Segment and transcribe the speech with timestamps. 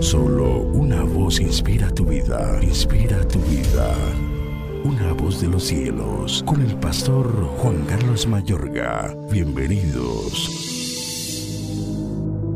[0.00, 3.94] Solo una voz inspira tu vida, inspira tu vida.
[4.84, 7.26] Una voz de los cielos, con el pastor
[7.58, 9.14] Juan Carlos Mayorga.
[9.30, 10.50] Bienvenidos.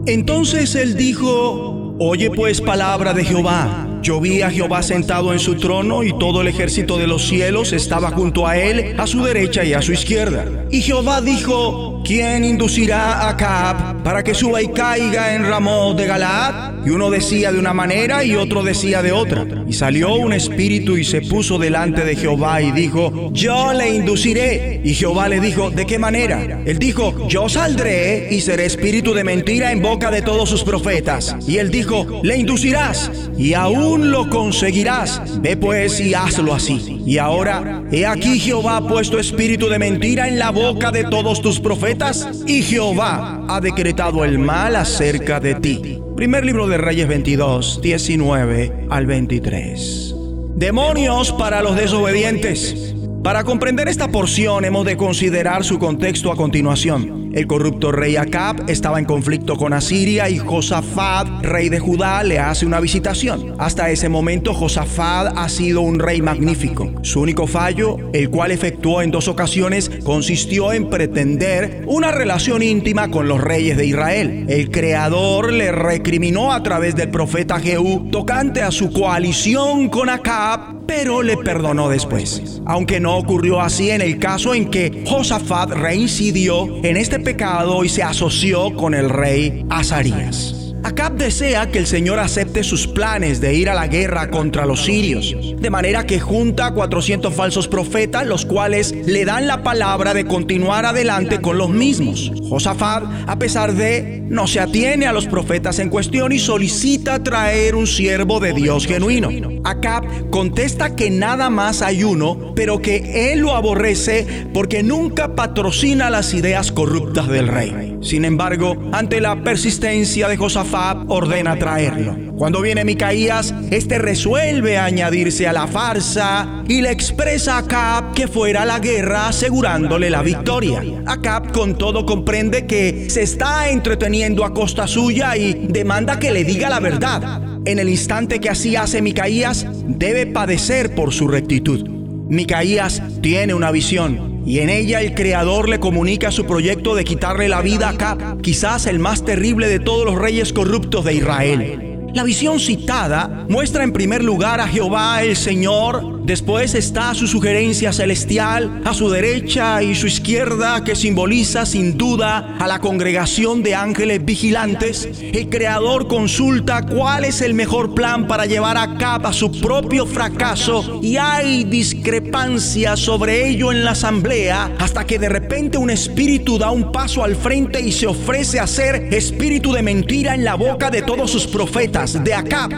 [0.06, 3.86] Entonces él dijo, Oye pues palabra de Jehová.
[4.00, 7.74] Yo vi a Jehová sentado en su trono y todo el ejército de los cielos
[7.74, 10.46] estaba junto a él, a su derecha y a su izquierda.
[10.70, 16.06] Y Jehová dijo, ¿quién inducirá a Acab para que suba y caiga en Ramón de
[16.06, 16.69] Galaad?
[16.84, 19.46] Y uno decía de una manera y otro decía de otra.
[19.66, 24.80] Y salió un espíritu y se puso delante de Jehová y dijo, yo le induciré.
[24.84, 26.62] Y Jehová le dijo, ¿de qué manera?
[26.64, 31.36] Él dijo, yo saldré y seré espíritu de mentira en boca de todos sus profetas.
[31.46, 35.40] Y él dijo, le inducirás y aún lo conseguirás.
[35.40, 37.00] Ve pues y hazlo así.
[37.06, 41.42] Y ahora, he aquí Jehová ha puesto espíritu de mentira en la boca de todos
[41.42, 45.99] tus profetas y Jehová ha decretado el mal acerca de ti.
[46.20, 50.14] Primer libro de Reyes 22, 19 al 23.
[50.54, 52.94] Demonios para los desobedientes.
[53.24, 57.29] Para comprender esta porción hemos de considerar su contexto a continuación.
[57.32, 62.40] El corrupto rey Acab estaba en conflicto con Asiria y Josafat, rey de Judá, le
[62.40, 63.54] hace una visitación.
[63.58, 66.90] Hasta ese momento Josafat ha sido un rey magnífico.
[67.02, 73.12] Su único fallo, el cual efectuó en dos ocasiones, consistió en pretender una relación íntima
[73.12, 74.46] con los reyes de Israel.
[74.48, 80.80] El creador le recriminó a través del profeta Jehú tocante a su coalición con Acab,
[80.88, 82.60] pero le perdonó después.
[82.66, 87.88] Aunque no ocurrió así en el caso en que Josafat reincidió en este pecado y
[87.88, 90.59] se asoció con el rey Azarías.
[90.90, 94.86] Acab desea que el Señor acepte sus planes de ir a la guerra contra los
[94.86, 100.24] sirios, de manera que junta 400 falsos profetas, los cuales le dan la palabra de
[100.24, 102.32] continuar adelante con los mismos.
[102.48, 107.76] Josafat, a pesar de, no se atiene a los profetas en cuestión y solicita traer
[107.76, 109.30] un siervo de Dios genuino.
[109.62, 116.10] Acab contesta que nada más hay uno, pero que él lo aborrece porque nunca patrocina
[116.10, 117.96] las ideas corruptas del rey.
[118.02, 122.16] Sin embargo, ante la persistencia de Josafat, ordena traerlo.
[122.36, 128.26] Cuando viene Micaías, este resuelve añadirse a la farsa y le expresa a Acab que
[128.26, 130.82] fuera a la guerra asegurándole la victoria.
[131.06, 136.44] Acab con todo comprende que se está entreteniendo a costa suya y demanda que le
[136.44, 137.42] diga la verdad.
[137.66, 141.86] En el instante que así hace Micaías, debe padecer por su rectitud.
[142.30, 147.48] Micaías tiene una visión y en ella el Creador le comunica su proyecto de quitarle
[147.48, 152.10] la vida a Acab, quizás el más terrible de todos los reyes corruptos de Israel.
[152.12, 157.92] La visión citada muestra en primer lugar a Jehová el Señor, después está su sugerencia
[157.92, 163.74] celestial a su derecha y su izquierda que simboliza sin duda a la congregación de
[163.74, 165.08] ángeles vigilantes.
[165.20, 171.00] El Creador consulta cuál es el mejor plan para llevar a cabo su propio fracaso
[171.02, 176.70] y hay discrepancia sobre ello en la asamblea hasta que de repente un espíritu da
[176.70, 180.92] un paso al frente y se ofrece a ser espíritu de mentira en la boca
[180.92, 182.70] de todos sus profetas de Acab,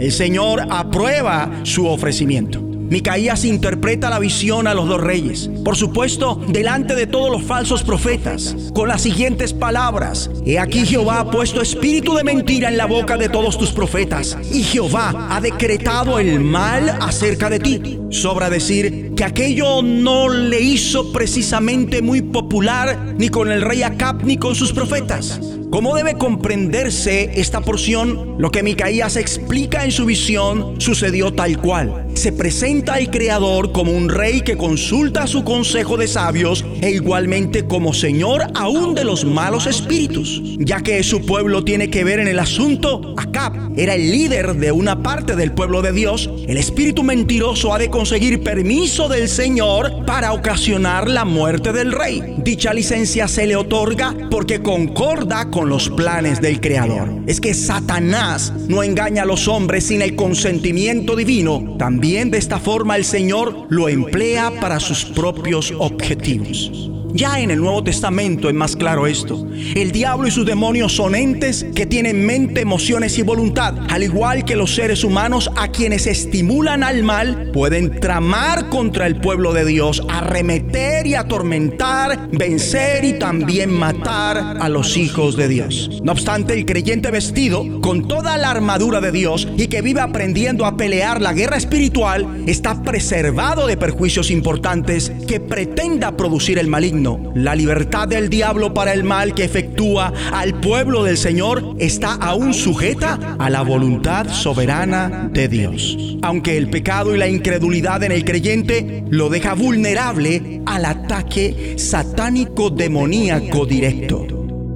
[0.00, 2.65] el Señor aprueba su ofrecimiento.
[2.88, 7.82] Micaías interpreta la visión a los dos reyes, por supuesto, delante de todos los falsos
[7.82, 12.86] profetas, con las siguientes palabras: He aquí Jehová ha puesto espíritu de mentira en la
[12.86, 17.98] boca de todos tus profetas, y Jehová ha decretado el mal acerca de ti.
[18.10, 24.24] Sobra decir que aquello no le hizo precisamente muy popular ni con el rey Acab
[24.24, 25.40] ni con sus profetas.
[25.70, 28.36] ¿Cómo debe comprenderse esta porción?
[28.38, 32.06] Lo que Micaías explica en su visión sucedió tal cual.
[32.14, 37.66] Se presenta al Creador como un rey que consulta su consejo de sabios e igualmente
[37.66, 40.42] como Señor aún de los malos espíritus.
[40.58, 44.72] Ya que su pueblo tiene que ver en el asunto, Acab era el líder de
[44.72, 46.30] una parte del pueblo de Dios.
[46.46, 52.22] El espíritu mentiroso ha de conseguir permiso del Señor para ocasionar la muerte del rey.
[52.38, 57.22] Dicha licencia se le otorga porque concorda con los planes del Creador.
[57.26, 61.76] Es que Satanás no engaña a los hombres sin el consentimiento divino.
[61.78, 66.95] También de esta forma el Señor lo emplea para sus propios objetivos.
[67.16, 69.46] Ya en el Nuevo Testamento es más claro esto.
[69.74, 73.74] El diablo y sus demonios son entes que tienen mente, emociones y voluntad.
[73.88, 79.18] Al igual que los seres humanos a quienes estimulan al mal, pueden tramar contra el
[79.18, 86.02] pueblo de Dios, arremeter y atormentar, vencer y también matar a los hijos de Dios.
[86.04, 90.66] No obstante, el creyente vestido con toda la armadura de Dios y que vive aprendiendo
[90.66, 97.05] a pelear la guerra espiritual está preservado de perjuicios importantes que pretenda producir el maligno
[97.34, 102.52] La libertad del diablo para el mal que efectúa al pueblo del Señor está aún
[102.52, 106.16] sujeta a la voluntad soberana de Dios.
[106.22, 112.70] Aunque el pecado y la incredulidad en el creyente lo deja vulnerable al ataque satánico
[112.70, 114.26] demoníaco directo.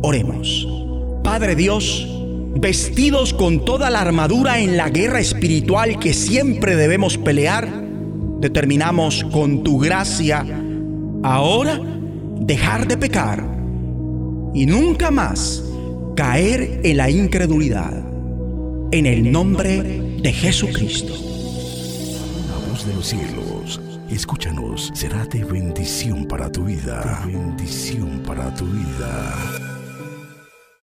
[0.02, 0.68] Oremos.
[1.24, 2.08] Padre Dios,
[2.54, 7.68] vestidos con toda la armadura en la guerra espiritual que siempre debemos pelear,
[8.40, 10.44] determinamos con tu gracia
[11.22, 11.80] ahora
[12.40, 13.44] dejar de pecar
[14.54, 15.62] y nunca más
[16.16, 18.04] caer en la incredulidad.
[18.92, 21.12] En el nombre de Jesucristo.
[21.12, 27.22] La voz de los cielos, escúchanos, será de bendición para tu vida.
[27.24, 29.69] bendición para tu vida.